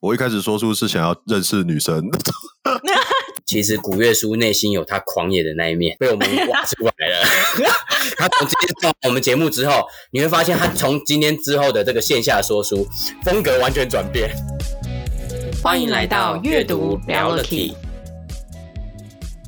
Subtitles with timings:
[0.00, 2.02] 我一开始说书是想要认识女生。
[3.44, 7.22] 其实古月书内心有他狂野的那一面，被我们挖出来了。
[8.16, 12.88] 他从今天到我们节目之后，你会发现他从今天之后的这个线下说书
[13.22, 14.30] 风格完全转变。
[15.62, 17.74] 欢迎来到阅读聊了 key。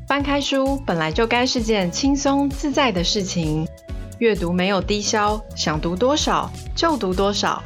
[0.07, 3.67] 翻开书本来就该是件轻松自在的事情，
[4.19, 7.63] 阅读没有低消，想读多少就读多少。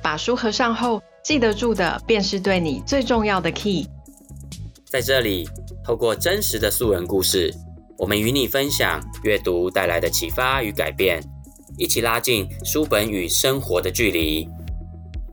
[0.00, 3.86] 把书合上后，记得住的便是对你最重要的 key。
[4.86, 5.46] 在这里，
[5.84, 7.52] 透过真实的素人故事，
[7.98, 11.22] 我们与你分享阅读带来的启发与改变，
[11.76, 14.48] 一起拉近书本与生活的距离。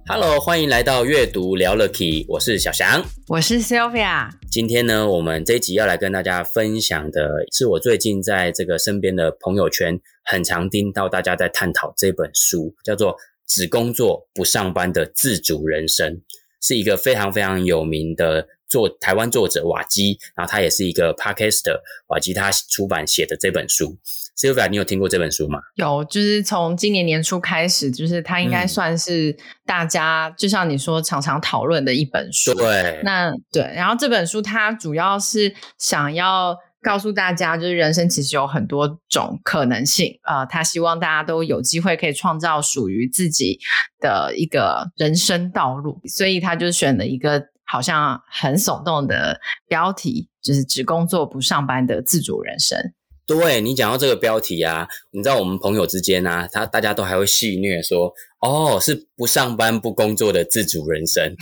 [0.05, 4.27] Hello，欢迎来到阅读聊了 key，我是小翔，我是 Sylvia。
[4.51, 13.13] 今天呢，我们这一集要来跟大家分享的是我最近在这个身边的朋友圈很常听到大家在探讨这本书，叫做
[13.47, 16.13] 《只工作不上班的自主人生》，
[16.61, 18.47] 是一个非常非常有名的。
[18.67, 23.95] 作台湾作者瓦基，然后他也是一个 podcaster，瓦基他出版写的这本书
[24.35, 25.59] ，Sylvia，你有听过这本书吗？
[25.75, 32.55] 有，就是从今年年初开始，就是他应该算是大家、嗯、就像你说常常讨论的一本书。
[32.55, 43.59] 对，那对，然后这本书它主要是想要告诉大家，就是人生其实有很多种可能性啊、呃，他希望大家都有机会可以创造属于自己
[43.99, 47.47] 的一个人生道路，所以他就选了一个。
[47.67, 52.77] 好像很耸动的标题，就是只工作不上班的自主人生。
[53.27, 61.35] 对，你讲到这个标题啊，你知道我们朋友之间啊，他大家都还会戏谑说，哦，是不上班不工作的自主人生，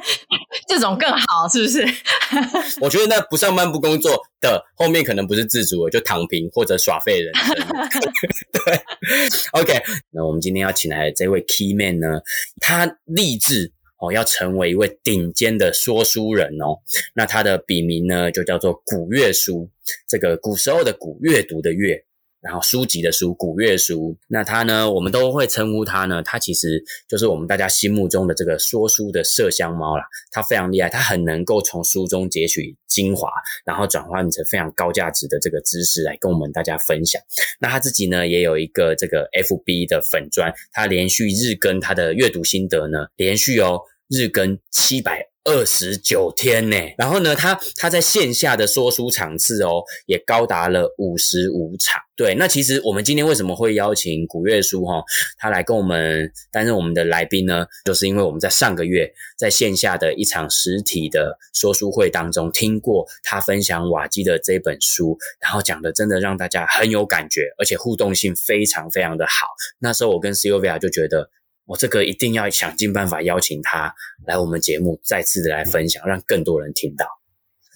[0.66, 1.86] 这种更好，是不是？
[2.80, 7.54] 我觉得那不上班不工作的后面可能不是自主，就躺平或者耍废人生。
[8.64, 8.80] 对
[9.52, 12.20] ，OK，那我们今天要请来的这位 Key Man 呢，
[12.60, 13.72] 他立志。
[13.98, 16.78] 哦，要成为一位顶尖的说书人哦。
[17.14, 19.68] 那他的笔名呢，就叫做古月书。
[20.06, 22.04] 这个古时候的古，阅读的阅，
[22.48, 24.16] 然后书籍的书，古月书。
[24.26, 30.04] 那他呢，我们都会称呼他呢，他其实就是我们大家心目中的这个说书的麝香猫啦。
[30.32, 33.28] 他非常厉害，他很能够从书中截取精华，
[33.66, 37.20] 然后转换成非常高价值的这个知识来跟我们大家分享。
[37.60, 43.78] 那他自己呢，也有一个这个 FB 的粉砖，他连续日更他的阅读心得呢，连续哦。
[44.10, 51.98] 日更七百二十九天呢，然后呢，他他在线下的说书场次哦，也高达了五十五场。
[52.14, 55.02] 对，那其实我们今天为什么会邀请古月书哈，
[55.38, 57.64] 他来跟我们担任我们的来宾呢？
[57.86, 69.46] 就是因为我们在上个月在线下的一场实体的说书会当中，听过他分享瓦基的这本书，然后讲的真的让大家很有感觉，而且互动性非常非常的好。
[69.78, 71.30] 那时候我跟 Sylvia 就觉得。
[71.68, 73.94] 我这个一定要想尽办法邀请他
[74.26, 77.04] 来我们节目，再次的来分享，让更多人听到。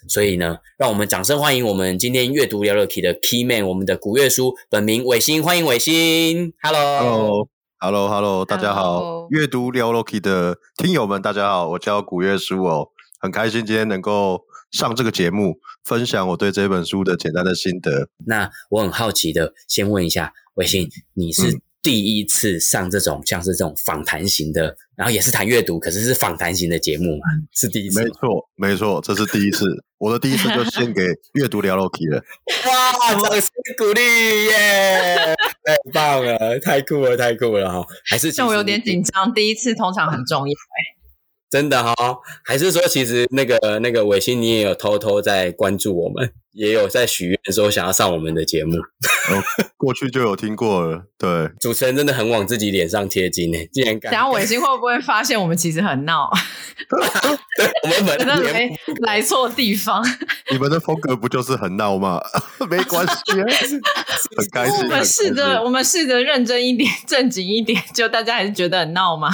[0.09, 6.55] 所以呢，让我们掌声欢迎我们今天阅读聊了 key 的 Key Man，我们的古月书本名伟星，欢迎伟星。
[6.63, 9.29] Hello，Hello，Hello，Hello，大家好。
[9.29, 12.89] 阅读聊了 key 的听友们，大家好，我叫古月书哦，
[13.21, 18.09] 很开心今天能够上这个节目，分享我对这本书的简单的心得。
[18.27, 21.61] 那我很好奇的，先问一下伟星，你是、嗯？
[21.83, 27.23] 第一次上这种像是这种访谈型的，然后也是谈阅读，可是是访谈型的节目嘛？
[27.53, 28.03] 是第一次。
[28.03, 29.67] 没错，没错，这是第一次。
[29.99, 31.03] 我的第一次就献给
[31.35, 32.23] 阅读聊了 key 了。
[32.67, 34.01] 哇，掌声鼓励
[34.47, 35.35] 耶！
[35.65, 37.87] 太棒了，太酷了，太酷了哈！
[38.05, 41.03] 还是像我有点紧张，第一次通常很重要哎。
[41.51, 42.19] 真的哈、哦？
[42.45, 46.33] 还是说其实那个那个伟星你也有偷偷在关注我们？
[46.53, 49.43] 也有在许愿说想要上我们的节目，哦，
[49.77, 51.05] 过去就有听过了。
[51.19, 53.59] 对， 主持人真的很往自己脸上贴金呢。
[53.73, 56.31] 竟然敢，然后伟星会不会发现我们其实很闹？
[57.57, 58.77] 对，我们本来没
[59.07, 60.05] 来错地方。
[60.53, 62.21] 你们的风格不就是很闹吗？
[62.69, 64.75] 没关系，很开心。
[64.77, 69.31] 我们试着，我们试着认真一点，正经一点，就大家还是觉得很闹吗？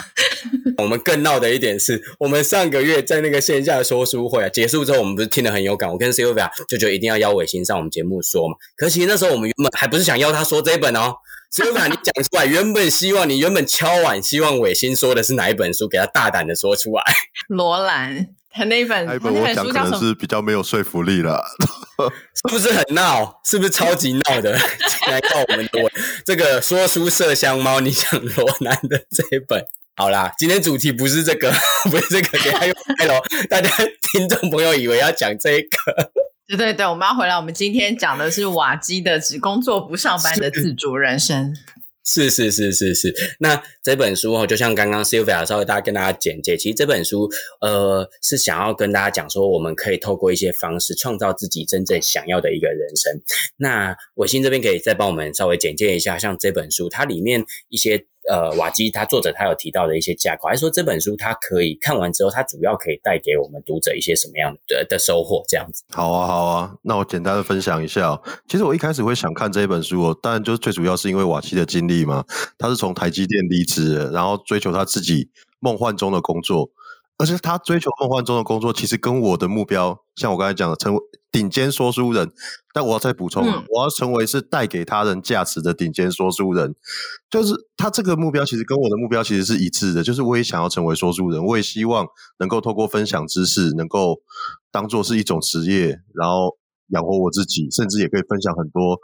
[0.77, 5.91] 我们更闹的一点是，我们上个月在那个线下的说书会啊结束之后，我们不是听得很有感。
[5.91, 7.08] 我跟 Sylvia 就觉得一定。
[7.09, 8.55] 要邀伟星上我们节目说嘛？
[8.77, 11.15] 可是其实那时候我们原本还不是想邀他说这一本哦。
[11.51, 17.03] 所以把你讲出来，原本希望你原本敲碗，希望伟星说的是哪一本书，给他大胆的说出来。
[17.49, 21.43] 罗兰，他那一本，那一本我讲可能是比较没有说服力了，
[22.35, 23.41] 是不是很闹？
[23.47, 24.53] 是不是超级闹的？
[25.09, 25.91] 来告我们的
[26.27, 29.65] 这个说书麝香猫，你讲罗兰的这一本。
[29.97, 31.51] 好啦，今天主题不是这个，
[31.91, 33.19] 不是这个，给他用开了，
[33.49, 33.71] 大家
[34.13, 36.13] 听众朋友以为要讲这个。
[36.49, 37.37] 对对对，我们要回来。
[37.37, 41.55] 我们今天讲的是瓦基的“只工作不上班的自主人生”。
[42.03, 43.15] 是是是是是。
[43.39, 47.27] 那这本书哦，就像刚刚 Sylvia 稍微大家跟大家简介，其实这本书
[47.63, 53.19] 呃是想要跟大家讲说，我们可以透过一些方式创造自己真正想要的一个人生。
[53.57, 58.05] 那伟星这边可以再帮我们稍微简介一下，像这本书它里面一些。
[58.29, 65.43] 呃，瓦基他作者他有提到的一些架构，还是说这本书它可以看完之后，它主要可以带给我们读者一些什么样的的收获？
[65.49, 65.83] 这样子。
[65.95, 68.23] 好啊，好啊，那我简单的分享一下哦。
[68.47, 72.23] 其实我一开始会想看这一本书哦，当然就最主要是因为瓦基的经历嘛。
[72.59, 73.78] 他是从台积电离职，
[74.13, 75.31] 然后追求他自己
[75.61, 76.71] 梦幻中的工作。
[77.21, 81.01] 而且他追求梦幻中的工作，其实跟我的目标，像我刚才讲的，成为
[81.33, 82.31] 顶尖说书人。
[82.73, 86.77] 但我要再补充，嗯、我要成为是带给他人价值的顶尖说书人。
[87.29, 90.05] 就是他这个目标，其实跟我的目标其实是一致的。
[90.05, 92.07] 就是我也想要成为说书人，我也希望
[92.39, 94.21] 能够透过分享知识，能够
[94.71, 96.57] 当做是一种职业，然后
[96.91, 98.97] 养活我自己，甚至也可以分享很多。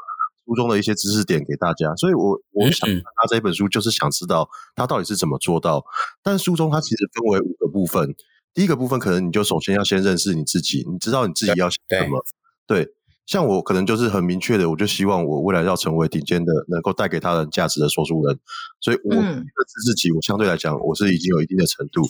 [0.46, 5.85] 书中的一些知识点给大家，所以我我想他这一本书就是想知道他到底是怎么做到。
[6.23, 8.14] 但书中它其实分为五个部分，
[8.52, 12.25] 第一个部分可能你就首先要先认识你自己，你知道你自己要什么。
[12.67, 12.88] 对，
[13.26, 18.38] 像我可能就是很明确的，我就希望我未来要成为顶尖的，能够带给他人价值的说书人。
[18.81, 22.02] 所以我认识自己，我相对来讲我是已经有一定的程度。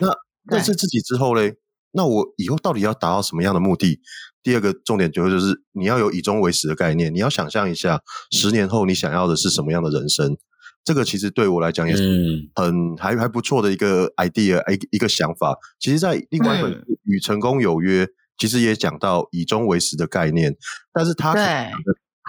[0.00, 0.08] 那
[0.54, 1.56] 认识自己之后嘞，
[1.92, 4.00] 那我以后到底要达到什么样的目的？
[4.42, 8.00] 第二个重点就是，就是你要有以终为始的概念，你要想象一下，
[8.30, 10.36] 十年后你想要的是什么样的人生。
[10.84, 15.56] 这个其实对我来讲也是很还还不错的一个 idea，一一个想法。
[15.78, 16.72] 其实，在另外一本
[17.04, 18.04] 《与成功有约》，
[18.36, 20.56] 其实也讲到以终为始的概念，
[20.92, 21.34] 但是他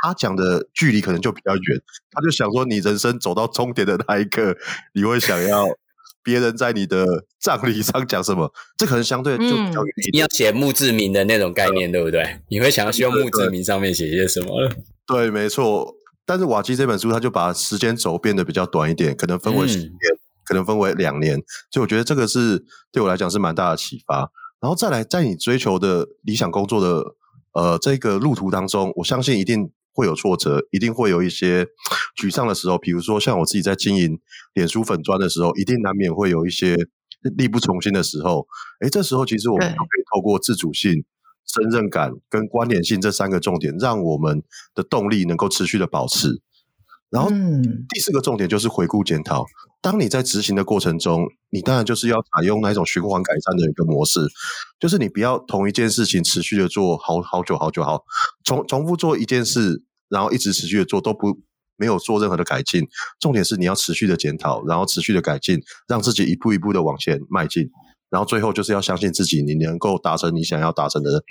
[0.01, 1.81] 他讲的距离可能就比较远。
[2.11, 4.55] 他就想说，你人生走到终点的那一刻，
[4.93, 5.65] 你会想要。
[6.23, 7.05] 别人在你的
[7.39, 10.09] 葬礼上讲什么，这可能相对就比较远一点。
[10.13, 12.39] 你要写墓志铭的那种概念，对不对？
[12.47, 14.69] 你会想要希望墓志铭上面写些什么？
[15.05, 15.93] 对，没错。
[16.25, 21.35] 但是瓦基这本书，他就把时间轴变得比较短一点，可能分为十年，嗯、可能分为两年。
[21.69, 24.31] 所以我觉得这个是对我来讲是蛮大的启发。
[24.61, 27.03] 然后再来，在你追求的理想工作的
[27.53, 29.71] 呃这个路途当中，我相信一定。
[29.93, 31.65] 会有挫折，一定会有一些
[32.19, 32.77] 沮丧的时候。
[32.77, 34.19] 比如说，像我自己在经营
[34.53, 36.75] 脸书粉砖的时候，一定难免会有一些
[37.37, 38.47] 力不从心的时候。
[38.81, 41.05] 诶，这时候其实我们可以透过自主性、
[41.45, 44.43] 胜任感跟关联性这三个重点，让我们
[44.73, 46.41] 的动力能够持续的保持。
[47.09, 49.45] 然后，第四个重点就是回顾检讨。
[49.83, 54.21] 当你在执行的过程中，你当然就是要采用那一种循环改善的一个模式，
[54.79, 58.01] 就是你不要同一件事情持续的做好好久好久好，
[58.45, 61.37] 重重复做一件事，然后一直持续的做都不
[61.75, 62.87] 没有做任何的改进。
[63.19, 67.69] 重点是你要持续的检讨，然后持续的改进，让自己一步一步的往前迈进，
[68.09, 71.21] 然后最后就是要相信自己，你能够达成你想要达成的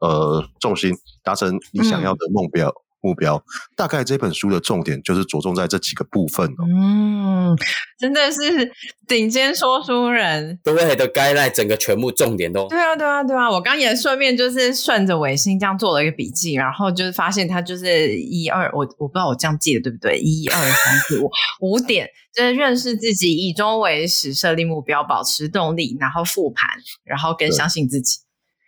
[0.00, 2.70] 呃重心，达成你想要的目标。
[2.70, 3.42] 嗯目标
[3.76, 6.64] 大概这本书的重点就是着重在这几个部分哦。
[6.66, 7.56] 嗯，
[7.98, 8.72] 真的是
[9.06, 13.50] 顶尖说书人，对的，guideline 整个全部重点都对啊，对啊，对啊。
[13.50, 20.18] 我刚也顺便就是顺着伟星这样做了一个笔记，然后就是发现他就是一二，我我不知道我这样记的对不对？
[20.18, 21.30] 一二三四五
[21.60, 26.68] 五点，就是认识自己，以终为始，设立目标，保持动力，然后复盘，
[27.04, 28.18] 然后更相信自己。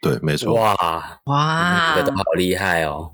[0.01, 0.55] 对，对，没错。
[0.55, 3.11] 哇哇，这个都好厉害哦。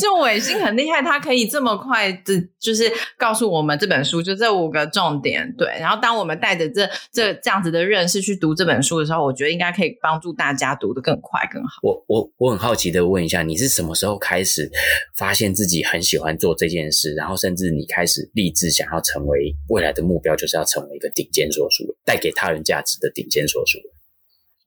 [0.00, 5.52] 就伟星很厉害，他可以这么快的，就是告诉我们这本书就这五个重点。
[5.56, 11.80] 对，然后当我们带着这这这样子的认识去读这本书的时候，我觉得应该可以帮助大家读得更快更好。
[11.82, 14.70] 我我我很好奇的问一下，你是什么时候开始
[15.16, 23.86] 发现自己很喜欢做这件事，然后甚至你开始立志想要成为未来的目标，就是要成为一个顶尖说书人，带给他人价值的顶尖说书人？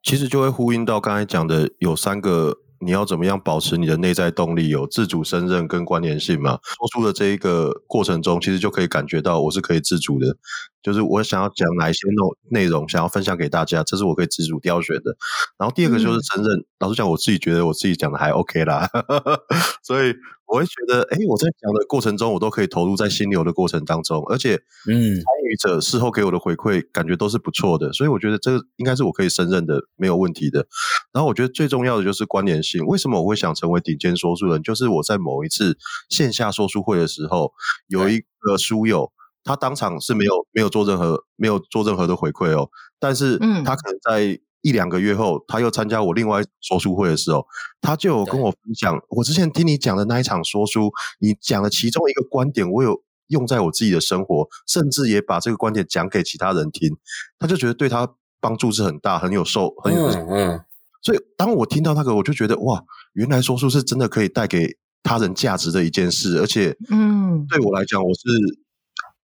[0.03, 2.57] 其实就会呼应到刚才讲的有三个。
[2.81, 6.59] 你要怎么样保持你的内在动力，有自主、胜任跟关联性嘛？
[6.77, 10.35] 说出的这一个过程中，其实就可以感觉到我是可以自主的，
[10.81, 15.15] 就是我想要讲哪一些内内容，想要分享给大家，这是我可以自主挑选的。
[15.57, 18.89] 然后第二个就是胜任，嗯、老实讲，我自己觉得我自己讲的还 OK 啦，
[19.83, 20.13] 所以。
[20.51, 24.55] 我会觉得，哎，我在讲的过程中，我都可以投入在心流的过程当中，而且，
[24.85, 30.67] 嗯，参与者事后给我的回馈，感觉都是不错的，所以我觉得这个应该是我可以胜任的，没有问题的。
[31.13, 32.85] 然后我觉得最重要的就是关联性。
[32.85, 34.61] 为什么我会想成为顶尖说书人？
[34.61, 35.77] 就是我在某一次
[36.09, 37.53] 线下说书会的时候，
[37.87, 39.09] 有一个书友，
[39.45, 44.39] 他当场是没有没有做任何没有做任何的回馈哦，但是，嗯，他可能在。
[44.61, 47.45] 一两个月后，他又参加我另外说书会的时候，
[47.81, 56.95] 他就有跟我分享，我之前听你讲的那一场说书，你讲的其中一个观点，我有用在我自己的生活，甚至也把这个观点讲给其他人听，
[57.39, 58.07] 他就觉得对他
[58.39, 60.61] 帮助是很大，很有受，很有，嗯嗯。
[61.01, 68.21] 所以当我听到那个，我就觉得哇，原来说书是真的可以带给他人价值的一件事，而且，嗯，对我来讲，我是。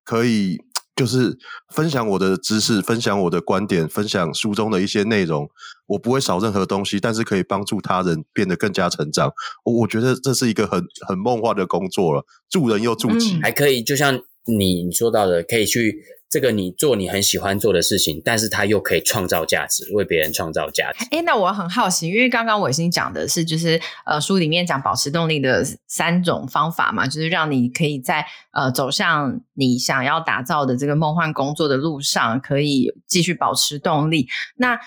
[0.07, 0.57] 可以
[0.97, 1.37] 就是
[1.69, 5.49] 分享我的知识，分享我的观点，分享书中的一些内容。
[5.85, 9.31] 我不会少任何东西，但是可以帮助他人变得更加成长。
[9.63, 16.03] 我我觉得这是一个很很梦幻的工作了，助人又助己，嗯，还可以，就像你你说到的，可以去。
[16.29, 21.05] 这个你做你很喜欢做的事情，但是它又可以创造价值，为别人创造价值。
[21.11, 34.27] 诶，那我很好奇，因为刚刚我已经讲的是，就是呃书里面讲保持动力的三种方法嘛，就是让你可以在呃走向你想要打造的这个梦幻工作的路上，可以继续保持动力。
[34.57, 34.77] 那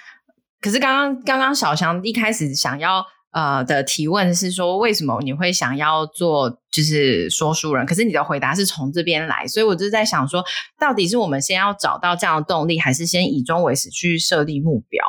[0.60, 3.04] 可是刚刚刚刚小翔一开始想要。
[3.32, 7.86] 呃的提问是说，为什么你会想要做就是说书人？
[7.86, 10.44] 可是你的回答是从这边来，所以我就在想说，
[10.78, 15.04] 到底是我们先要找到这样的动力，还是先以终为始去设立目标，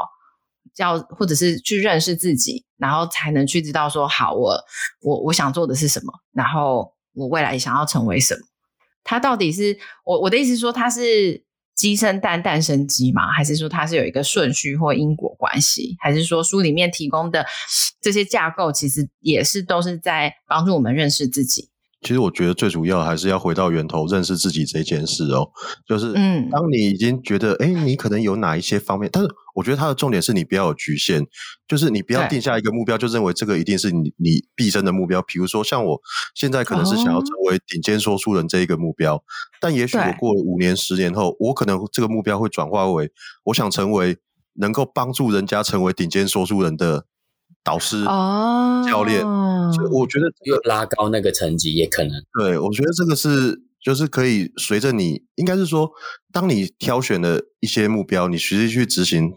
[0.77, 4.57] 要或者是去认识自己，然后才能去知道说，好，我
[5.01, 8.41] 我我想做的是什么，然后我未来想要成为什么？
[9.03, 11.43] 他到底是我我的意思说，他是。
[11.75, 13.31] 鸡生蛋，蛋生鸡吗？
[13.31, 15.95] 还是说它是有一个顺序或因果关系？
[15.99, 17.45] 还是说书里面提供的
[17.99, 21.70] 这些架构，其实也是都是在帮助我们认识自己？
[22.01, 25.51] 其实我觉得最主要还是要回到源头，认识自己这件事哦。
[25.87, 31.27] 就是，嗯，当你已经觉得，哎、嗯，你可能有哪一些方面，但是我觉得它的重点是你不要有局限，
[31.67, 35.21] 就是你不要定下一个目标，就认为这个一定是你你毕生的目标。
[35.21, 36.01] 比如说，像我
[36.33, 39.23] 现在可能是想要成为顶尖说书人这一个目标，哦、
[39.59, 43.11] 但也许我过了五年、十年后，我可能这个目标会转化为，
[43.43, 44.17] 我想成为
[44.55, 47.05] 能够帮助人家成为顶尖说书人的。
[47.63, 52.11] 导师、哦、教练，所以我觉得又拉高那个层级也可能。
[52.39, 55.91] 对，我觉得这个是就是可以随着你，应该是说，
[56.31, 59.33] 当你挑选了一些目标，你实际去执行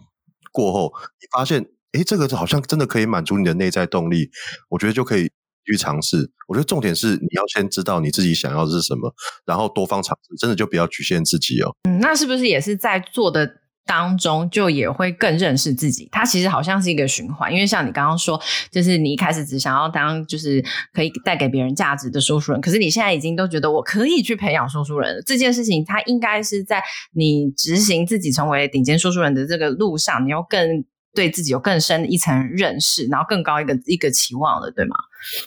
[0.52, 4.30] 过后，你发现，哎，这个好像真的可以满足你的内在动力，
[4.70, 5.30] 我觉得就可以
[5.66, 6.30] 去尝试。
[6.48, 9.14] 我觉得重点是你要先知道你自己想要的是什么，
[9.44, 11.74] 然后多方尝试，真的就不要局限自己哦。
[11.88, 13.60] 嗯，那是不是也是在做的？
[13.86, 25.22] 当中就也会更认识自己，它其实好像是一个循环，因为像你刚刚说，就是你一开始只想要当就是可以带给别人价值的说书人，可是你现在已经都觉得我可以去培养说书人。
[25.26, 30.84] 这件事情，它应该是在你执行自己成为顶尖说书人的这个路上，你要更。
[31.14, 34.96] 对自己有更深一层认识，然后更高一个一个期望了，对吗？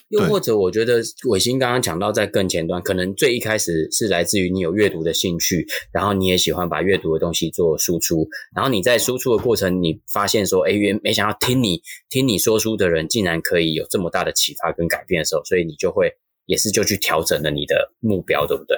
[0.09, 16.13] 又或者，我觉得伟星刚刚讲到，在更前端，可能最一开始是来自于你有阅读的兴趣，然后你也喜欢把阅读的东西做输出，然后你在输出的过程，你发现说，哎，原没想到听你听你说书的人，竟然可以有这么大的启发跟改变的时候，所以你就会。
[16.48, 18.75] 也是就去调整了你的目标，对不对？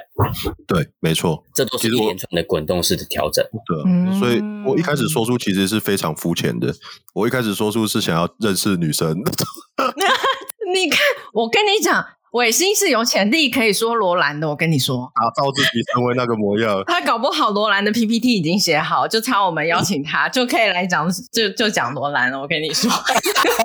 [0.66, 3.42] 对，没错，这都是一连串的滚动式的调整。
[3.64, 6.74] 对、嗯，所以我一开始说出其实是非常肤浅的。
[7.14, 9.16] 我一开始说出是想要认识女生。
[10.74, 11.00] 你看，
[11.32, 12.04] 我跟你讲。
[12.32, 16.80] 伟星是有潜力可以说罗兰的，我跟你说，打造自己成为那个模样。
[16.86, 22.40] 他搞不好罗兰的 PPT 已经写好，就差我们邀请他， 就可以来讲，就就讲罗兰了。
[22.40, 22.88] 我跟你说，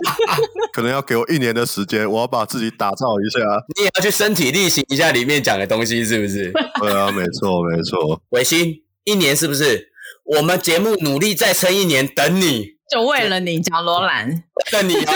[0.74, 3.40] 可能要给我一年的时间，我要把自己打造一下。
[3.78, 6.52] 你也要去身体力行一下里面讲的东西，是不是？
[6.82, 8.20] 对啊，没错，没错。
[8.30, 9.90] 伟星，一年是不是？
[10.24, 15.14] 我们节目努力再撑一年，等你，就为了你讲罗兰，等你啊。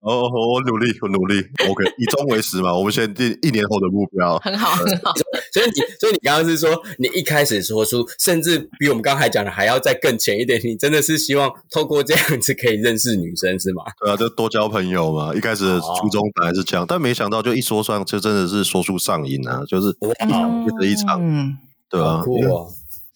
[0.00, 1.34] 哦，我努力，我努力。
[1.68, 4.38] OK， 以终为始嘛，我们先定一年后的目标。
[4.38, 5.12] 很好，很好。
[5.52, 10.60] 所以你，所以你刚刚是说，你一开始说出，甚至比我们刚才讲的还要再更浅一点。
[10.62, 13.82] 你真的是希望透过这样子可以认识女生，是吗？
[14.00, 15.34] 对啊，就多交朋友嘛。
[15.34, 21.18] 一开始的初衷本来是这样，但没想到就一说上，就真的是说出上瘾啊，就是一场接着一场。
[21.20, 21.58] 嗯，
[21.90, 22.22] 对啊。
[22.24, 22.68] 酷哦。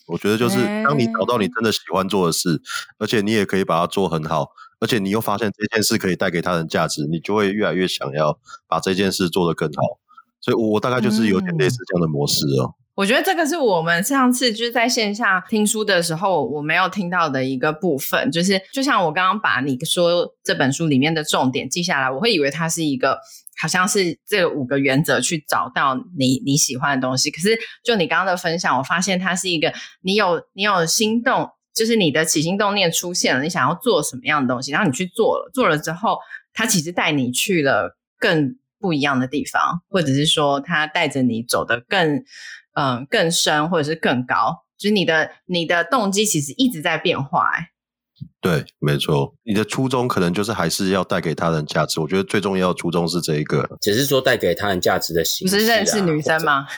[0.09, 2.61] 我觉得就是当你找到你真的喜欢做的事，
[2.99, 4.49] 而且你也可以把它做很好。
[4.83, 8.37] 而且你又发现这件事可以带给他人价值，你就会越来越想要
[8.67, 10.01] 把这件事做得更好。
[10.41, 12.75] 所以，我大概就是有点类似这样的模式哦。
[12.97, 23.21] 我觉得这个是我们上次就是在线下听书的时候，我没有听到的一个部分，就是就像我刚刚把你说这本书里面的重点记下来，我会以为它是一个
[23.61, 27.31] 好像是这五个原则去找到你你喜欢的东西。
[27.31, 31.51] 可是就你刚刚的分享，我发现它是一个你有你有心动。
[31.75, 36.19] 就是你的起心动念出现了，你想要做什么样的东西，然后你去做了，做了之后，
[36.53, 42.25] 他其实带你去了更不一样的地方，或者是说他带着你走得更
[42.75, 44.65] 嗯更深，或者是更高。
[44.79, 47.69] 就是你的你的动机其实一直在变化，哎，
[48.41, 52.01] 对，没错，你的初衷可能就是还是要带给他人价值。
[52.01, 55.57] 我觉得最重要的初衷是这一个，只是说带给他人价值的形式、啊。
[55.57, 56.67] 不是认识女生吗？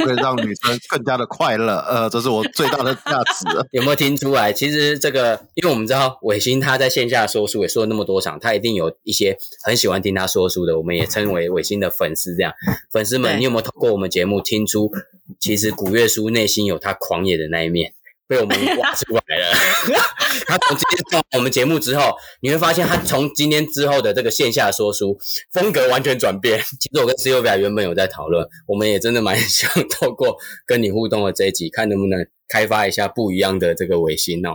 [0.00, 3.46] 我可以让女生更加的快乐， 呃，这是我最大的价值。
[3.72, 4.52] 有没有听出来？
[4.52, 12.34] 其实这个，因为我们知道伟星他在线下说书也说了那么多场，他一定有一些很喜欢听他说书的，我们也称为伟星的粉丝。
[12.36, 12.52] 这样，
[12.92, 14.90] 粉丝们，你有没有透过我们节目听出，
[15.38, 17.92] 其实古月书内心有他狂野的那一面？
[18.26, 19.52] 被我们挖出来了。
[20.46, 25.18] 他从今天上我们节目之后，你会发现他从今天之后的这个线下说书
[25.52, 26.58] 风格完全转变。
[26.80, 34.52] 其实我跟 Sylvia 原本有在讨论，我们也真的蛮 想透过跟你互动的这一集，看能不能开发一下不一样的这个维新哦。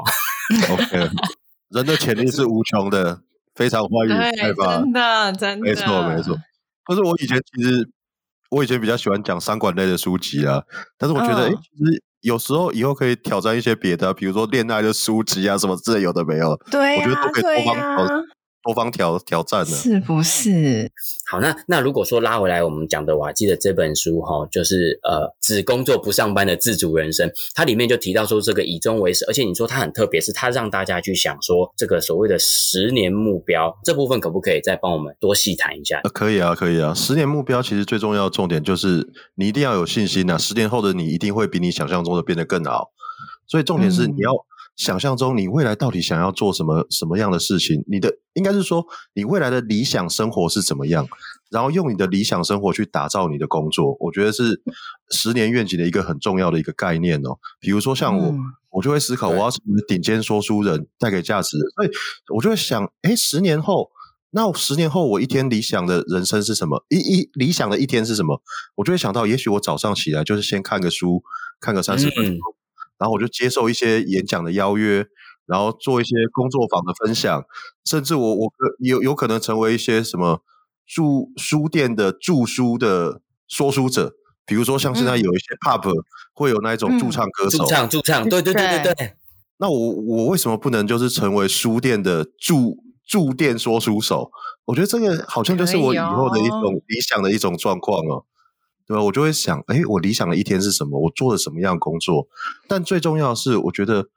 [0.72, 1.10] OK，
[1.70, 3.22] 人的潜力是无穷的，
[3.54, 4.78] 非常欢迎开发。
[4.78, 6.36] 真的，真的，没错，没错。
[6.84, 7.88] 可是我以前其实
[8.50, 10.64] 我以前比较喜欢讲商管类的书籍啊，
[10.98, 12.04] 但是我觉得，哎、哦，其实。
[12.28, 16.60] 有时候以后可以挑战一些别的，比如说恋爱的书籍啊，什么之类有的没有？
[16.70, 18.22] 对、啊，我觉得都可以多方挑、啊、
[18.68, 20.92] 多方挑挑战的，是不是？
[21.30, 36.02] 好，那那如果说拉回来，我们讲的瓦基的这本书哈，就是呃，只工作不上班的自主人生，它里面就提到说这个以终为始，而且你说它很特别，是它让大家去想说这个所谓的十年目标这部分，可不可以再帮我们多细谈一下？
[36.04, 36.94] 呃，可以啊，可以啊。
[36.94, 42.92] 十年目标其实最重要的重点就是你一定要有信心啊，十年后的你一定会比你想象中的变得更好，
[43.48, 44.32] 所以重点是你要。
[44.78, 47.84] 想象中你未来到底想要做什么什么样的事情？
[47.88, 51.06] 你的应该是说你未来的理想生活是怎么样？
[51.50, 54.62] 然后用你的理想生活去打造你的工作，我觉得是
[55.10, 57.40] 十年愿景的一个很重要的一个概念哦。
[57.60, 61.58] 比如说像我，嗯、我就会思考我要成为顶尖说书人，带给价值。
[61.76, 61.90] 所以
[62.36, 63.90] 我就会想，哎，十年后，
[64.32, 66.86] 那十年后我一天理想的人生是什么？
[66.90, 68.42] 一一理想的一天是什么？
[68.76, 71.24] 我就会想到，也许我早上起来就是先看个书，
[71.60, 72.36] 看个三十分钟。
[72.36, 72.57] 嗯
[72.98, 75.06] 然后我就接受一些演讲的邀约，
[75.46, 77.44] 然后做一些工作坊的分享，
[77.86, 80.42] 甚至我我有有可能成为一些什么
[80.86, 84.14] 驻书店的驻书的说书者，
[84.46, 89.14] 比如说像现在有一些 pub、嗯、会有那一种驻唱歌手，驻、嗯、唱驻唱，对对对对对。
[89.60, 92.78] 那我我为什么不能就是成为书店的驻
[93.08, 94.32] 驻店说书手？
[94.66, 98.26] 我觉得这个好像就是我以后的一种理想的一种状况哦。
[98.88, 99.04] 对吧？
[99.04, 100.98] 我就会想，哎，我理想的一天是什么？
[100.98, 102.28] 我做了什么样的工作？
[102.68, 104.08] 但最重要的是，我觉得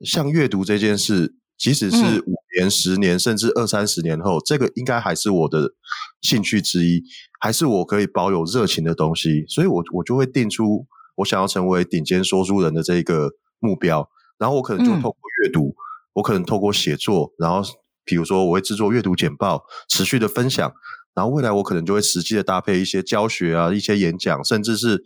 [0.00, 5.74] 像阅读这件事，即使是五年、十年，甚至二三十年后，这个应该还是我的
[6.20, 7.04] 兴趣之一，
[7.38, 9.44] 还是我可以保有热情的东西。
[9.48, 10.86] 所以我我就会定出
[11.16, 14.10] 我想要成为顶尖说书人的这个目标。
[14.38, 15.74] 然后我可能就透过阅读，
[16.14, 17.62] 我可能透过写作，然后
[18.04, 20.72] 比如说我会制作阅读简报，持续的分享。
[21.16, 25.02] 然后未来我可能就会实际的搭配一些教学啊，一些演讲，甚至是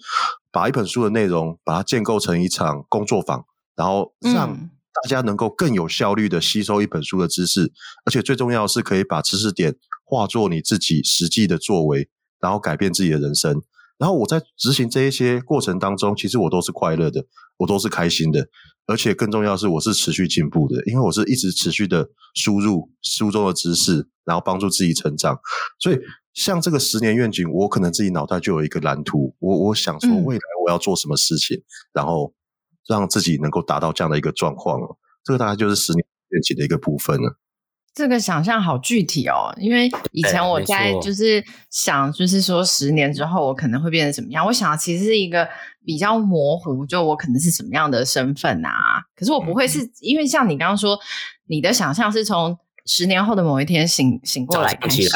[0.50, 3.44] 把一本书的内容把它建构成一场工作坊，
[3.76, 7.72] 然后让大家能够更有效率的吸收一本书的知识，
[8.04, 12.08] 而且最重要的是可以把知识点化作你自己实际的作为，
[12.40, 13.62] 然后改变自己的人生。
[14.00, 17.26] 然后我在执行这一些过程当中，其实我都是快乐的，
[17.58, 18.48] 我都是开心的。
[18.86, 25.38] 而且更重要的是，我是持续进步的，因为我是一直持续的输入书中的知识，然后帮助自己成长。
[25.78, 25.98] 所以，
[26.32, 32.32] 像这个十年愿景，我可能自己脑袋就有一个蓝图，我我想说未来我要做什么事情，嗯、然后
[32.88, 34.80] 让自己能够达到这样的一个状况。
[35.22, 37.38] 这个大概就是十年愿景的一个部分了。
[37.92, 44.46] 这个想象好具体哦，因为以前我在就是想，就是说十年之后我可能会变成什么样。
[44.46, 45.48] 我想其实是一个
[45.84, 49.02] 比较模糊，就我可能是什么样的身份啊。
[49.16, 50.98] 可是我不会是、嗯、因为像你刚刚说，
[51.48, 55.08] 你的想象是从十年后的某一天醒醒过来开始。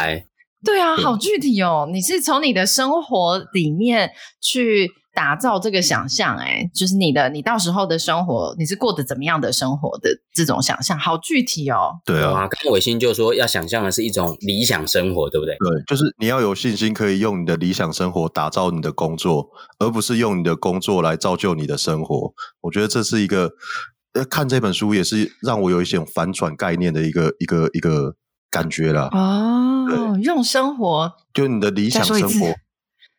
[0.65, 1.89] 对啊，好具体哦。
[1.93, 4.11] 你是从你的生活里面
[4.41, 4.91] 去。
[5.15, 12.01] 打造这个想象，哎，就是你的，你到时候的生活，你是过得怎么样的生活的这种想象，好具体哦。
[12.05, 15.55] 对啊，刚刚伟星就说要想象的是一种理想生活，对不对？
[15.57, 19.49] 对，就是你要有信心，可以用你的理想生活打造你的工作，
[19.79, 22.33] 而不是用你的工作来造就你的生活。
[22.63, 23.53] 我觉得这是一个，
[24.15, 28.17] 呃，看这本书也是让我有一种反转概念的一个一个一个
[28.51, 29.09] 感觉了。
[29.13, 32.55] 哦，用生活，就你的理想生活。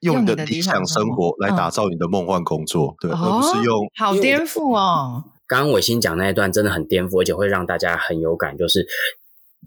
[0.02, 5.24] 用你的理想生活来打造你的梦幻工作，嗯、对，而不是用好颠覆哦。
[5.48, 8.58] 刚刚伟星讲那一段真的很颠覆，而且会让大家很有感。
[8.58, 8.86] 就是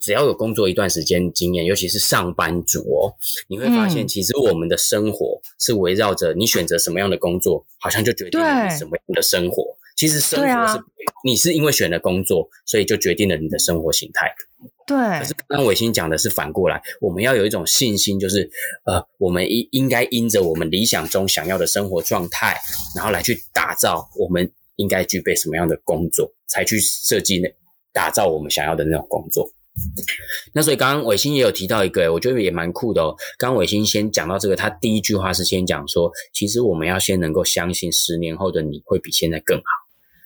[0.00, 3.14] 只要有工作一段时间经验，尤其是上班族哦，
[3.48, 9.64] 你会发现其实我们的生活是围绕着你选择什么样的工作，好像就决定了你什么样的生活。
[9.96, 10.80] 其实生活是
[11.24, 14.32] 你是因为选了工作，所以就决定了你的生活形态。
[14.88, 18.51] 对，可是刚刚伟星讲的是反过来，我们要有一种信心，就是
[18.87, 22.59] 呃，我们应应该因着我们理想中想要的生活状态，
[22.96, 27.53] 然后来去打造我们应该具备什么样的工作，才去设计那
[27.92, 29.46] 打造我们想要的那种工作。
[30.55, 33.14] 那所以刚刚伟星也有提到一个，我觉得也蛮酷的哦。
[33.37, 39.64] 刚刚伟星先讲到这个，他第一句话是先讲说，其实我们要先能够相信十年后的你会比现在更好。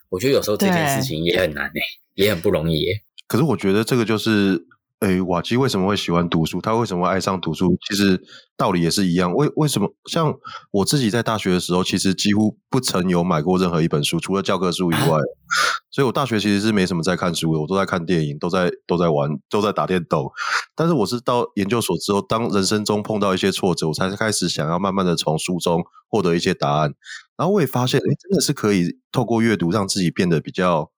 [0.09, 1.81] 我觉得有时候这件事情也很难诶，
[2.15, 3.03] 也很不容易诶。
[3.33, 4.67] 可是我觉得这个就是。
[5.03, 6.61] 诶，瓦基为什么会喜欢读书？
[6.61, 7.77] 他为什么会爱上读书？
[7.89, 8.23] 其实
[8.57, 9.35] 道理也是一样。
[9.35, 10.33] 为为什么像
[10.71, 15.19] 我自己在大学的时候，其实几乎不曾有买过任何一本书，除了教科书以外。
[15.91, 20.31] 所以我大学其实是没什么在看书的，我都在看电影，都在都在玩，都在打电动。
[20.77, 26.95] 但是我是到研究所之后，当人生中碰到一些挫折，我才开始想要慢慢的从书中获得一些答案。
[27.37, 30.92] 然后我也发现，诶，真的是可以透过阅读让自己变得比较。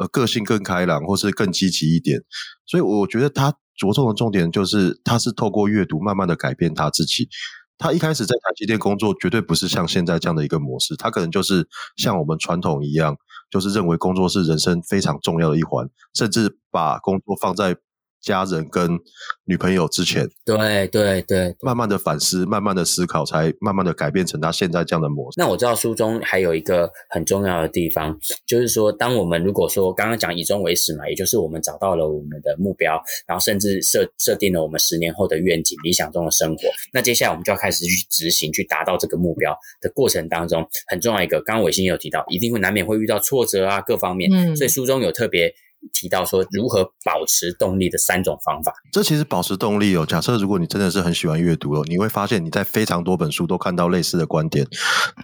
[0.00, 2.18] 呃，个性更开朗，或是更积极一点，
[2.64, 7.28] 所以我觉得他着重的重点就是，他是透过阅读慢慢的改变他自己。
[7.76, 13.14] 他一开始在台积电工作，绝对不是像现在这样的一个模式，他可能就是像我们传统一样，
[13.50, 17.76] 就是认为工作是人生非常重要的一环，甚至把工作放在。
[18.22, 18.98] 家人跟
[19.44, 25.40] 女朋友之前，对对对，慢慢的反思，慢慢的思考，才慢慢的改变成他现在这样的模式。
[25.40, 45.52] 那我知道书中还有一个很重要的地方，就是说，当我们如果说刚刚讲以终为始嘛，也就是我们找到了我们的目标，然后甚至设设定了我们十年后的愿景、理想中的生活，那接下来我们就要开始去执行，去达到这个目标的过程当中，很重要一个，刚刚伟星也有提到，一定会难免会遇到挫折啊，各方面，嗯，所以书中有特别。
[45.92, 50.04] 提到说如何保持动力的三种方法，这其实保持动力哦。
[50.06, 54.66] 假设如果你真的是很喜欢阅读哦，你会发现你在非常多本书都看到类似的观点。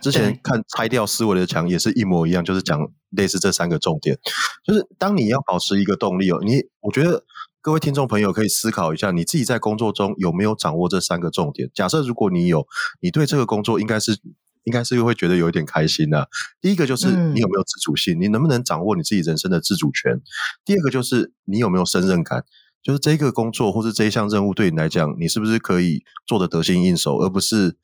[0.01, 2.79] 之前看拆掉思维的墙也是一模一样，就是讲
[3.11, 4.19] 类似这三个重点。
[4.65, 7.25] 就是当你要保持一个动力哦，你我觉得
[7.61, 11.71] 各位听众朋友可以思考一下，你自己在工作中有没有掌握这三个重点？
[11.75, 12.67] 假设如果你有，
[13.01, 14.19] 你对这个工作应该是。
[14.67, 16.27] 应该是会觉得有一点开心的、啊。
[16.61, 20.21] 第一个就是你有没有自主性，嗯、你能不能掌握你自己人生的自主权？
[20.65, 22.45] 第二个就是你有没有胜任感，
[22.83, 27.77] 就是这个工作或是这一项任务对你来讲，你是不是可以做得得心应手，而不是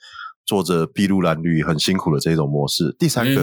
[0.44, 2.94] 做着筚路蓝缕很辛苦的这种模式。
[2.98, 3.42] 第三个，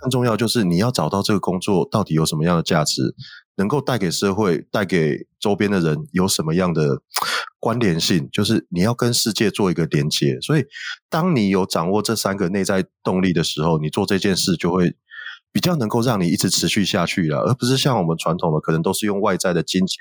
[0.00, 3.16] 更重要就是你要找到这个工作到底有什么样的价值，
[3.56, 7.02] 能够带给社会、带给周边的人有什么样的。
[7.62, 10.64] 关联性就是你要跟世界做一个连接，所以
[11.08, 14.96] 当你有掌握这三个内在动力的时候，你做这件事就会
[15.52, 19.98] 比较能够让你一直持续下去了，而不是像我们传统的可能都是用外在的金钱、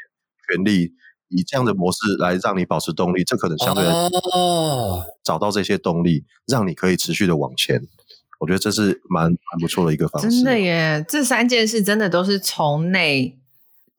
[0.50, 0.94] 权力，
[1.30, 7.80] 以这样的模式来让你保持动力，这可能相对来说找到这些动力，让你可以持续的往前。
[8.40, 10.32] 我觉得这是蛮蛮不错的一个方式。
[10.32, 13.38] 真的耶，这三件事真的都是从内。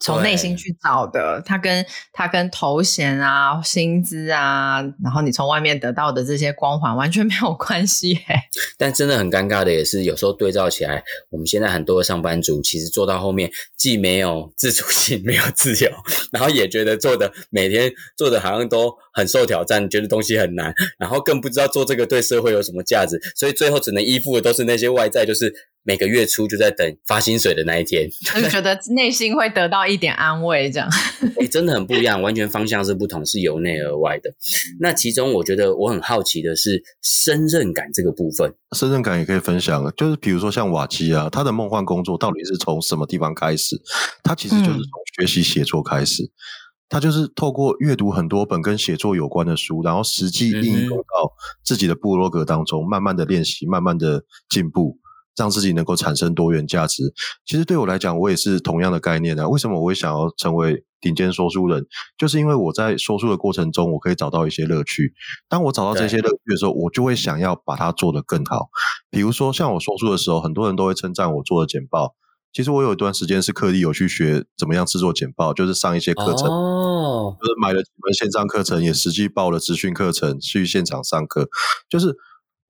[0.03, 8.21] 从内心去找的，他跟他跟头衔啊、薪资啊，然后你从外面得到的这些光环完全没有关系。
[8.77, 15.91] 但真的很尴尬的也是，有时候对照起来，我们现在很多的上班族其实做到后面，既没有自主性， 没有自由，
[16.33, 25.53] 然后也觉得做的每天做的好像都很受挑战，觉得东西很难，然后更不知道做这个对社会有什么价值，所以最后只能依附的都是那些外在，就是。
[25.85, 28.09] 每个月初就在等发薪水的那一天，
[28.41, 30.89] 就觉得内心会得到一点安慰，这样。
[31.21, 34.31] 哎、欸，真的很不一样，完全方向是不同，是由内而外的。
[34.79, 38.55] 那其中我觉得我很好奇的是胜任感这个部分。
[38.77, 43.83] 胜任感也可以分享，就是比如说像瓦基啊，他的梦幻工作到底是从什么地方开始？
[44.23, 44.87] 他其实就是从
[45.19, 46.31] 学习写作开始，嗯、
[46.93, 51.33] 他就是透过阅读很多本跟写作有关的书，然后实际应用到
[51.65, 54.99] 自己的部落格当中，嗯、慢慢的练习，慢慢的进步。
[55.35, 57.11] 让自己能够产生多元价值，
[57.47, 59.49] 其实对我来讲，我也是同样的概念啊。
[59.49, 61.87] 为什么我会想要成为顶尖说书人？
[62.19, 65.15] 就是因为我在说书的过程中，我可以找到一些乐趣。
[65.49, 68.69] 当我找到这些乐趣的时候，我就会想要把它做得更好。
[69.09, 72.15] 比如说，像我说书的时候，很多人都会称赞我做的简报。
[72.53, 81.49] 其实我有一段时间是刻意有去学怎么样制作简报，就是上一些课程，哦，就是买了几门线上课程，也实际报了资讯课程，去现场上课，
[81.89, 82.17] 就是。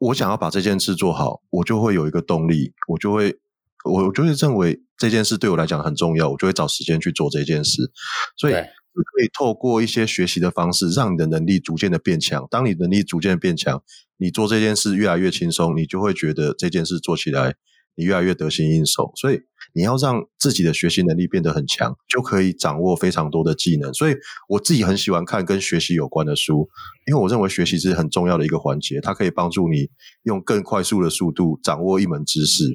[0.07, 3.39] 我想要把这件事做好，我就会有一个动力，我就会，
[3.85, 7.93] 我就会认为这件事对我来讲很重要，我就会找时间去做这件事。
[8.37, 12.45] 所以，可以透过一些学习的方式，让你的能力逐渐的变强。
[12.51, 13.81] 当你能力逐渐的变强，
[14.17, 17.55] 你做这件事越来越轻松，你就会觉得这件事做起来
[17.95, 19.13] 你越来越得心应手。
[19.15, 19.43] 所以，
[19.75, 23.93] 你要让自己的学习能力变得很强，就可以掌握非常多的技能。
[23.95, 24.15] 所以，
[24.49, 26.69] 我自己很喜欢看跟学习有关的书。
[27.07, 29.89] 因为我认为学习是很重要的一个环节，它可以帮助你
[30.23, 32.73] 用更快速的速度掌握一门知识。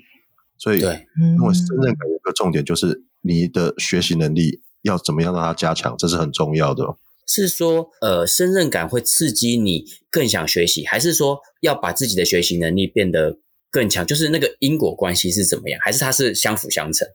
[0.58, 1.06] 所以，对，
[1.38, 6.84] 因为胜任感有一个重点就是你的学习能力要怎么样让它加强，这是很重要的。
[7.28, 13.38] 是说，呃，胜任感会刺激你更想学习，还是说要把自己的学习能力变得
[13.70, 14.06] 更强？
[14.06, 15.80] 就是那个因果关系是怎么样？
[15.84, 17.08] 还是它是相辅相成？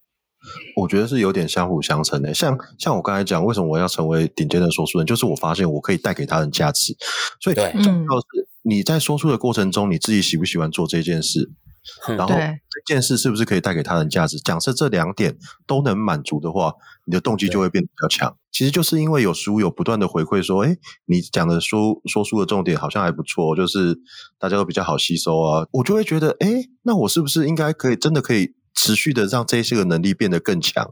[0.76, 2.34] 我觉得是有点相辅相成的。
[2.34, 5.06] 像像我刚才讲，为什么我要成为顶尖的说书人？
[5.06, 6.96] 就是我发现我可以带给他人价值。
[7.40, 11.50] 所以重要是你在说书的过程中，你自己喜不喜欢做这件事？
[12.08, 14.38] 然后这件事是不是可以带给他人价值？
[14.38, 16.72] 假设这两点都能满足的话，
[17.06, 18.36] 你的动机就会变得比较强。
[18.50, 23.98] 其实就是因为有书友不断的回馈说，哎，你讲的说说书的重点好像还不错，就是
[24.38, 30.90] 大家都比较好吸收啊，我就会觉得，哎，那我是不是应该可以真的可以持续的让这些个能力变得更强，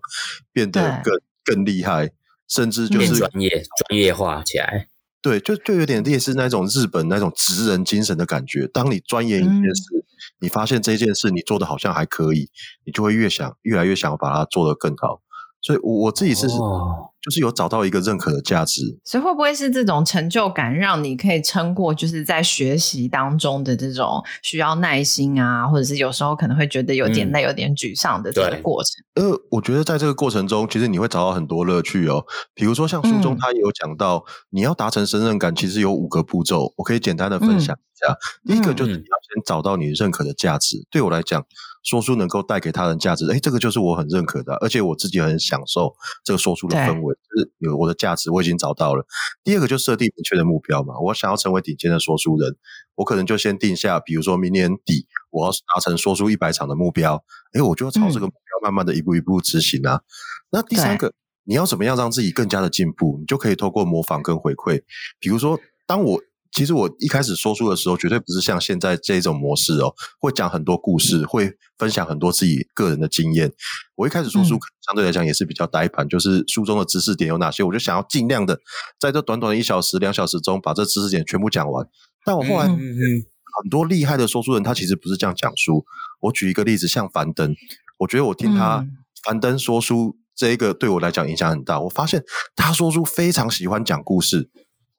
[0.53, 2.11] 变得更更厉害，
[2.49, 4.89] 甚至就是专业专业化起来。
[5.23, 8.67] 对，就就有点类似那种日本那种职人精神的感觉。
[8.69, 10.05] 当你钻研一件事，嗯、
[10.41, 12.49] 你发现这件事你做的好像还可以，
[12.85, 15.21] 你就会越想越来越想把它做得更好。
[15.63, 16.47] 所以，我我自己是。
[16.47, 29.23] 哦就是有找到一个认可的价值，所以会不会是这种成就感让你可以撑过，就是在学习当中的这种需要耐心啊，或者是有时候可能会觉得有点累、嗯、有点沮丧的这个过程？
[29.23, 32.25] 呃，我觉得在这个过程中，其实你会找到很多乐趣哦。
[32.55, 38.17] 比如说像书中他也有讲到，嗯、你要达成胜任感，其实有五个步骤，我可以简单的分享一下。
[38.47, 40.79] 嗯、第一个就是你要先找到你认可的价值。
[40.79, 41.45] 嗯、对我来讲，
[41.83, 47.15] 说书能够带给他人价值，诶，这个就是我很认可的，而且我自己很享受这个说书的氛围。
[47.15, 49.05] 就是有我的价值，我已经找到了。
[49.45, 52.57] 第二个就设定明确的目标嘛，我想要成为顶尖的说书人，
[52.97, 57.23] 我可能就先定下，比如说明年底我要达成说书一百场的目标，
[57.55, 59.95] 诶，我就要朝这个目标慢慢的一步一步执行啊。
[59.95, 60.03] 嗯、
[60.51, 61.13] 那第三个，
[61.45, 63.17] 你要怎么样让自己更加的进步？
[63.21, 64.83] 你就可以透过模仿跟回馈，
[65.19, 66.21] 比如说当我。
[66.53, 73.53] 其实我一开始说书的时候，绝对不是像现在这种模式哦，会讲很多故事，会分享很多自己个人的经验。
[73.95, 78.59] 我一开始说书，相对来讲也是比较呆板，嗯、就是书中的知识点有哪些，我就想要尽量的
[78.99, 81.87] 在这短短的一小时、两小时中把这知识点全部讲完。
[82.25, 85.85] 但我后来很多厉害的说书人，他其实不是这样讲书。
[86.21, 87.55] 我举一个例子，像樊登，
[87.99, 88.85] 我觉得我听他
[89.25, 91.81] 樊登说书这一个对我来讲影响很大。
[91.81, 92.25] 我发现
[92.57, 94.51] 他说书非常喜欢讲故事。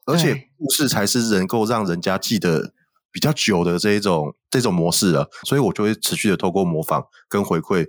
[0.06, 2.74] 而且故事才是能够让人家记得
[3.12, 7.88] 比较久的这一种这种模式了，所以我就会持续的透过模仿跟回馈。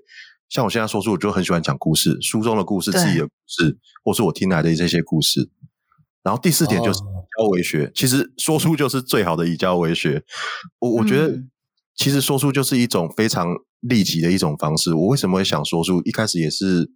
[0.48, 5.50] 像我现在说书，我就很喜欢讲故事，书中的故事、自己的故事，或是我听来的这些故事。
[6.22, 10.22] 然后第四点就是以教为学，其实说书就是最好的以教为学。
[10.80, 11.42] 我我觉得，
[11.96, 13.48] 其实说书就是一种非常
[13.80, 14.94] 利己的一种方式。
[14.94, 16.02] 我为什么会想说书？
[16.04, 16.90] 一开始也是，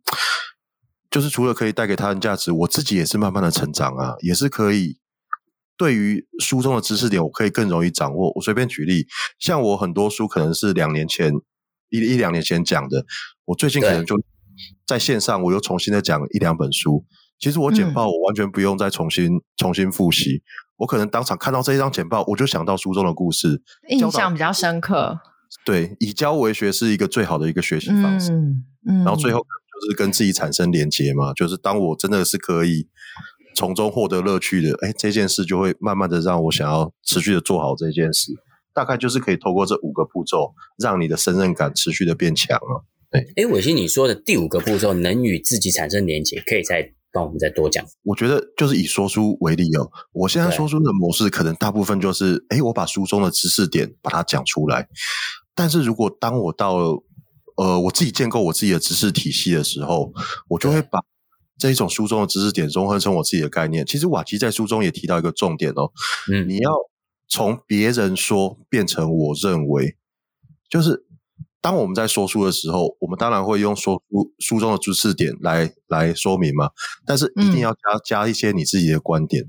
[1.11, 4.99] 就是除了可以带给他人价值，我自己也是慢慢的成长啊，也是可以。
[5.77, 8.33] 对于书中的知识点，我可以更容易掌握。
[8.35, 9.07] 我随便举例，
[9.39, 11.33] 像我很多书可能是两年前
[11.91, 13.05] 一一两年前讲的，
[13.45, 14.17] 我最近可能就
[14.87, 17.05] 在线上，我又重新的讲一两本书。
[17.39, 20.43] 其实我简报我完全不用再重新、嗯、重新复习，
[20.79, 23.61] 我可能当场看到这一张简报，我就想到书中的故事，
[23.91, 25.19] 印象比较深刻。
[25.65, 28.33] 对，以教为学是一个最好的一个学习方式。
[28.33, 32.89] 嗯，嗯，然后最后就是跟自己产生连结嘛，就是当我真的是可以。
[33.57, 38.33] 从中获得乐趣的，哎，这件事就会慢慢的让我想要持续的做好这件事。
[38.75, 42.85] 大概就是可以透过这五个步骤，让你的胜任感持续的变强了。
[43.11, 47.83] 对，哎，伟新，你说的第五个步骤，能与自己产生连结，可以再帮我们再多讲。
[48.03, 54.87] 我觉得就是以说书为例哦，我现在说书的模式可能大部分就是，哎，我把书中的知识点把它讲出来。
[55.55, 57.03] 但是如果当我到了，
[57.57, 60.13] 呃，我自己建构我自己的知识体系的时候，
[60.51, 61.01] 我就会把。
[61.59, 63.85] 这一种书中的知识点融合成我自己的概念。
[63.85, 65.91] 其实瓦基在书中也提到一个重点哦，
[66.31, 66.71] 嗯，你要
[67.29, 69.97] 从别人说变成我认为，
[70.69, 71.05] 就是
[71.61, 76.71] 当我们在说书的时候，我们当然会用说书书中的知识点来来说明嘛，
[77.05, 79.45] 但是一定要加、嗯、加一些你自己的观点，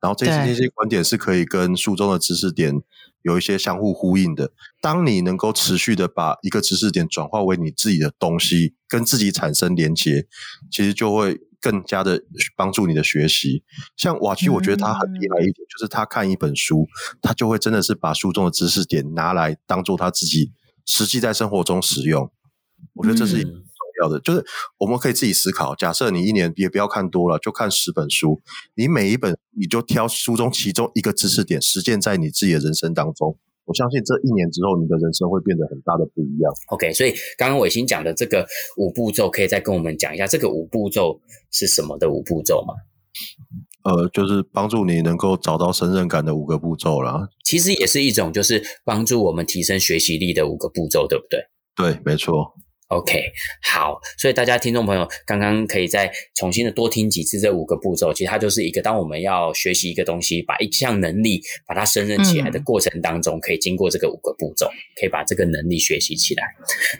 [0.00, 2.74] 然后这些这些观点是可以跟书中的知识点
[3.22, 4.52] 有一些相互呼应的。
[4.80, 10.26] 当你能够持续的把一个知识点转化为你自己的东西，跟自己产生连接，
[10.70, 11.40] 其实就会。
[11.62, 12.22] 更加的
[12.56, 13.62] 帮助你的学习，
[13.94, 16.88] 像瓦奇，我觉得他很厉害一点，就是他看一本书，
[17.20, 20.52] 他就会真的是把书中的知识点拿来当做他自己
[20.86, 22.32] 实际在生活中使用。
[22.94, 23.46] 我觉得这是
[24.00, 24.44] 要的，嗯、就是
[24.78, 25.74] 我们可以自己思考。
[25.74, 28.40] 假设你一年也不要看多了，就看十本书，
[28.74, 33.36] 你每一本你就挑书中其中一个知识点，实践在你自己的人生当中。
[33.66, 36.52] 我相信这一年之后，你的人生会变得很大的不一样。
[36.68, 38.44] OK，所以刚刚伟星讲的这个
[38.76, 41.20] 五步骤，可以再跟我们讲一下，这个五步骤
[41.52, 42.74] 是什么的五步骤吗？
[43.82, 47.28] 呃，就是帮助你能够找到胜任感的五个步骤啦。
[47.44, 51.40] 其实也是一种，就是帮助我们提升学习力的五个步骤，对不对？
[51.76, 52.54] 对，没错。
[52.90, 53.22] OK，
[53.62, 66.42] 好，所以大家听众朋友刚刚可以再重新的多听几次这五个步骤，其实它就是一个当我们要学习一个东西，把一项能力把它胜任起来的过程当中，嗯、可以经过这个五个步骤，可以把这个能力学习起来。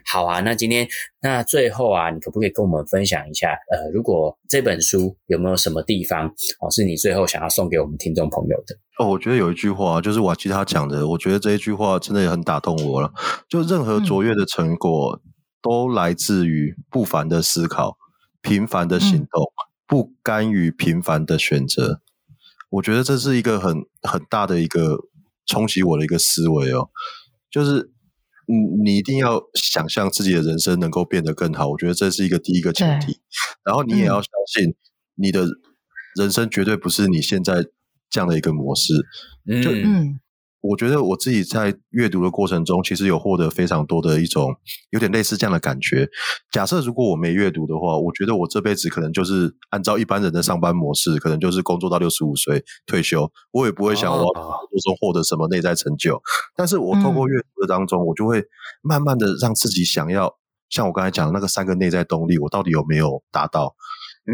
[0.07, 0.87] 好啊，那今天
[1.23, 3.59] 那最后啊，你可不可以跟我们分享一下？
[3.73, 6.29] 呃，如果这本书有没有什么地方
[6.61, 8.77] 哦，是你最后想要送给我们听众朋友的？
[9.01, 13.13] 哦，我觉得有一句话就是瓦基他讲的，我觉得这一句话真的也很打动我了。
[13.49, 15.21] 就任何卓越的成果。
[15.25, 15.30] 嗯
[15.63, 17.97] 都来自于不凡的思考、
[18.41, 22.01] 平凡的行动、嗯、不甘于平凡的选择。
[22.71, 24.99] 我觉得这是一个很很大的一个
[25.47, 26.89] 冲击我的一个思维哦，
[27.51, 27.91] 就是
[28.47, 31.69] 你你一定要想象自己的人生能够变得更好。
[31.69, 33.21] 我觉得这是一个第一个前提，
[33.65, 34.75] 然后你也要相信
[35.17, 35.47] 你的
[36.17, 37.65] 人生绝对不是你现在
[38.09, 38.95] 这样的一个模式。
[39.63, 40.21] 就嗯。
[40.63, 44.55] 我觉得我自己在阅读的过程中，其实有获得非常多的一种
[44.91, 46.07] 有点类似这样的感觉。
[46.53, 56.21] 假设如果我没阅读的话，我觉得我这辈子可能就是按照一般人的上班模式，可能就是工作到六十五岁退休，我也不会想我要从中获得什么内在成就。
[56.55, 58.45] 但是我透过阅读的当中，我就会
[58.83, 60.37] 慢慢的让自己想要，
[60.69, 63.75] 像我刚才讲的那个三个内在动力，我到底有没有达到？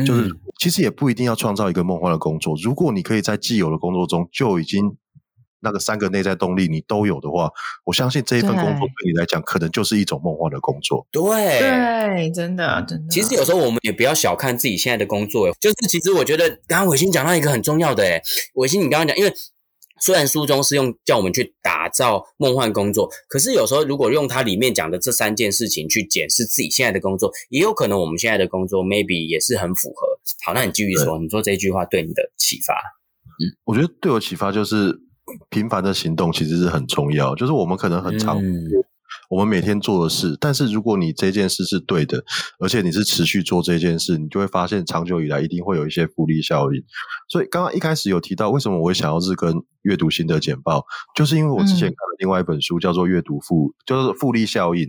[0.04, 4.96] 就是其实也不一定要创造一个梦幻的工作，如果你可以在既有的工作中就已经。
[5.60, 7.50] 那个三个内在动力你都有的话，
[7.84, 11.06] 我相信这一份工作对你来讲，可能就是一种梦幻的工作。
[11.10, 11.22] 对
[11.58, 13.10] 对，真的真的。
[13.10, 18.22] 其实有时候我们也不要小看自己现在的工作，就是其实我觉得刚刚伟星讲到一个很重要的，哎
[18.54, 19.32] 伟星你刚刚讲，因为
[19.98, 30.06] 虽然书中是用叫我们去打造梦幻工作，可是有时候如果用它里面讲的这三件事情去检视自己现在的工作，也有可能我们现在的工作 maybe 也是很符合。
[30.44, 32.74] 好，那你继续说，你说这一句话对你的启发？
[32.74, 35.05] 嗯，我觉得对我启发就是。
[35.50, 38.40] 平凡的行动其实是很重要，就是我们可能很常
[39.28, 42.22] 我们每天做的事，但是如果你这件事是对的，
[42.60, 46.80] 而且你是持续做这件事，你就会发现长久以来一定会有一些复利效应。
[47.28, 50.84] 所以刚刚一开始有提到，为什么我会想要日更阅读心得简报，
[51.14, 54.88] 就是因为我之前看了另外一本书，叫做《阅读复》，就是复利效应。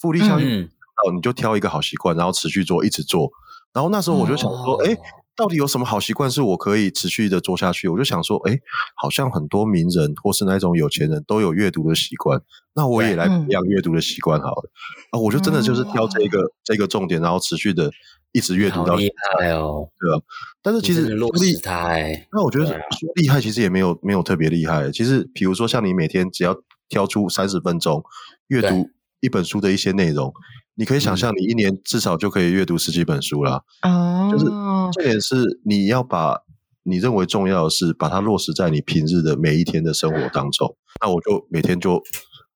[0.00, 3.30] 复利效应，哦，你就挑一个好习惯，然后持续做，一直做。
[3.74, 4.96] 然后那时候我就想说，哎。
[5.36, 7.88] 到底有什么好习惯是我可以持续的做下去？
[7.88, 8.58] 我就想说，哎，
[8.96, 12.40] 好像很多名人或是那种有钱人都有阅读的习惯，
[12.74, 14.70] 那我也来培养阅读的习惯好了。
[15.10, 17.90] 啊，我就真的就是挑这个这个重点，然后持续的
[18.30, 20.24] 一直阅读到厉害哦，对吧？
[20.62, 21.98] 但是其实落实它，
[22.32, 22.76] 那我觉得说
[23.16, 24.90] 厉害其实也没有没有特别厉害。
[24.92, 26.56] 其实比如说像你每天只要
[26.88, 28.04] 挑出三十分钟
[28.46, 28.88] 阅读
[29.20, 30.32] 一本书的一些内容。
[30.76, 33.64] 你可以想象，你一年至少就可以阅读十几本书了。
[33.82, 36.40] 哦，就是重点是你要把
[36.82, 40.76] 你认为重要的事，把它落实在你平日的每一天的生活当中。
[41.00, 42.02] 那我就每天就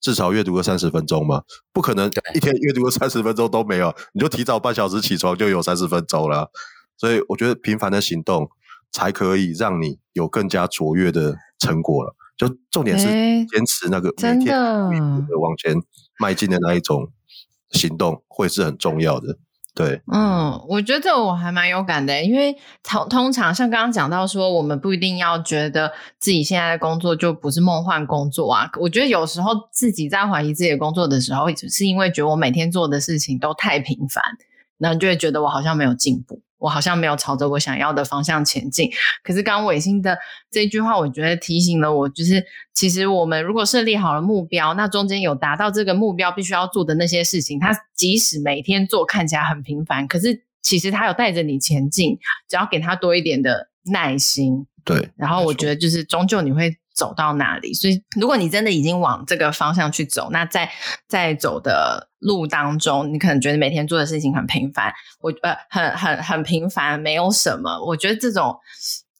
[0.01, 6.51] 至少阅读个三十分钟嘛，不可能一天阅读个三十分钟都没有，你就提早半小时起床就有三十分钟了。
[6.97, 8.49] 所以我觉得平凡的行动
[8.91, 12.15] 才可以让你有更加卓越的成果了。
[12.37, 14.57] 就重点是坚持那个每天
[15.41, 15.77] 往前
[16.19, 17.13] 迈进的那一种。
[17.71, 19.37] 行动会是很重要的，
[19.75, 28.69] 对，嗯，我觉得我还蛮有感的，因为通通常像刚刚讲到说，我们不一定要觉得自己现在的工作就不是梦幻工作啊。
[28.81, 34.25] 我觉得有时候自己在怀疑自己的工作的时候，是因为觉得我每天做的事情都太平凡，
[34.79, 36.41] 那就会觉得我好像没有进步。
[36.61, 38.91] 我好像没有朝着我想要的方向前进，
[39.23, 40.19] 可是刚刚伟星的
[40.51, 56.77] 这句话，我觉得提醒了我，就是其实我们如果设立好了目标，那中间有达到这个目标必须要做的那些事情，它即使每天做看起来很平凡，可是其实它有带着你前进，只要给它多一点的耐心，对，然后我觉得就是终究你会。
[56.99, 57.73] 走到哪里？
[57.73, 60.69] 所以，如果你真的已经往这个方向去走，那在
[61.07, 67.81] 在走的路当中，你可能觉得每天做的事情很平凡，我呃很很很平凡，没有什么。
[67.87, 68.57] 我觉得这种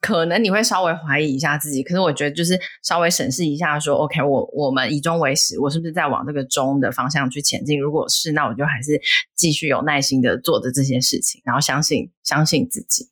[0.01, 7.81] 可能你会稍微怀疑一下自己，可是我觉得就是稍微审视一下说，说 OK，我我们以终为始，我是不是在往这个终的方向去前进？
[7.81, 9.01] 如果是，那我就还是
[9.37, 13.09] 继续有耐心的做着这些事情，然后相信相信自己。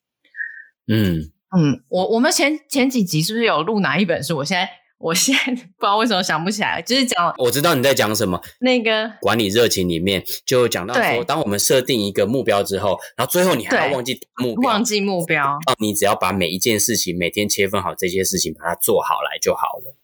[0.92, 1.30] 嗯。
[1.54, 4.36] 嗯，我我们前前几集是不是有录哪一本书？
[4.38, 8.40] 我现在我现在 不知道为什么想不起来，就是讲我知道你在讲什么。
[8.60, 19.96] 那个管理热情里面就讲到说，当我们设定一个目标之后，然后最后你还要忘记目标，忘记目标，你只要把每一件事情每天切分好这些事情，把它做好来就好了。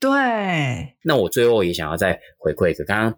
[0.00, 0.96] 对。
[1.02, 3.14] 那我最后也想要再回馈一个，刚刚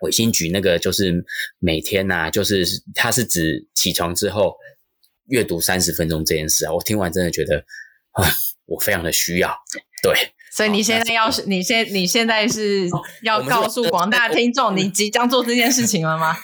[0.00, 1.24] 伟星举那个就是
[1.60, 4.54] 每天呐、啊，就是它是指起床之后。
[5.26, 7.64] 阅读三十分钟这件事啊，我听完真的觉得
[8.12, 8.24] 啊，
[8.66, 9.54] 我非常的需要。
[10.02, 10.14] 对。
[10.56, 12.88] 所以你现在要是，你现你现在是
[13.22, 16.36] 要告诉广大听众， 你即将做这件事情了吗？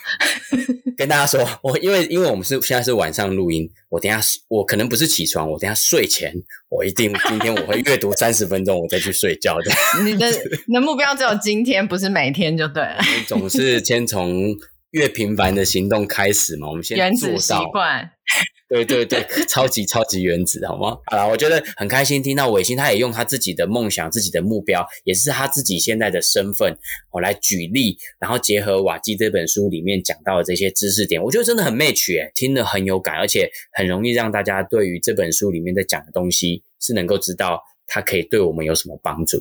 [0.98, 6.34] 跟大家说，我因为因为我们是现在是晚上录音，我等下我可能不是起床，我等下睡前，
[6.68, 9.70] 我一定今天我会阅读三十分钟，我再去睡觉的。
[10.02, 10.28] 你的
[10.66, 12.98] 你的目标只有今天，不是每天就对了。
[13.16, 14.56] 你总是先从
[14.90, 17.08] 越频繁的行动开始嘛，我们先做到。
[17.08, 18.10] 原子习惯。
[18.70, 20.96] 对对对， 超级超级原子，好吗？
[21.06, 26.78] 好了，我觉得很开心听到伟星，他也用他自己的梦想、自己的目标，也是他自己现在的身份，
[27.10, 37.60] 我来举例，然后结合瓦基这本书里面讲到的这些知识点，我觉得真的很 match 诶，听得很有感，而且很容易让大家对于这本书里面在讲的东西是能够知道。
[37.92, 39.36] 它可以对我们有什么帮助？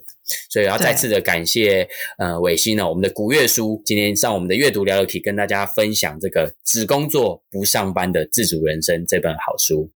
[0.50, 1.88] 所以要再次的感谢
[2.18, 9.90] 呃伟星呢，我们的古月书今天上我们的阅读聊聊题，跟大家分享这个只工作不上班的自主人生这本好书。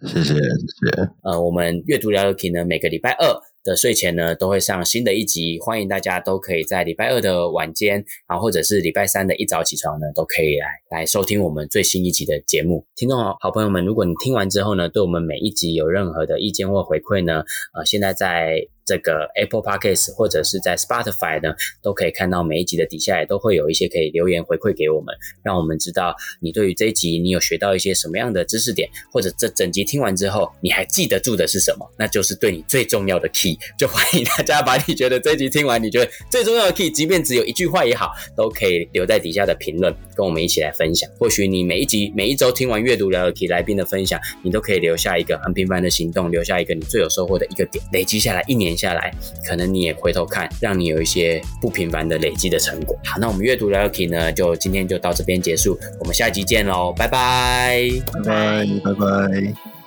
[0.00, 1.08] 谢谢谢谢。
[1.22, 3.47] 呃，我们阅读聊聊题呢，每个礼拜二。
[3.64, 12.84] 的睡前呢，都会上新的一集，欢迎大家都可以在礼拜二的晚间，然后或者是礼拜三的一早起床呢，都可以来来收听我们最新一集的节目。
[12.96, 17.42] 听众好，好朋友们，如果你听完之后呢，对我们每一集有任何的意见或回馈呢，
[17.74, 18.68] 呃，现在在。
[18.88, 33.58] 这个 Apple Podcast 或者是在 Spotify 呢，都可以看到每一集的底下也都会有一些可以留言回馈给我们，让我们知道你对于这一集你有学到一些什么样的知识点，或者这整集听完之后你还记得住的是什么，那就是对你最重要的 key。
[33.78, 41.10] 就欢迎大家把你觉得这一集听完你觉得最重要的 key，即便只有一句话也好，都可以留在底下的评论，跟我们一起来分享。
[41.18, 48.77] 或许你每一集每一周听完阅读聊的 key 来宾的分享，你都可以留下一个很平凡的行动，留下一个你最有收获的一个点，累积下来一年。
[48.78, 49.12] 下来，
[49.44, 52.96] 可能你也回头看，让你有一些不平凡的累积的成果。
[53.04, 59.77] 好，那我们阅读 Lucky 呢，就今天就到这边结束，我们下一集见喽，拜拜，拜拜，拜拜。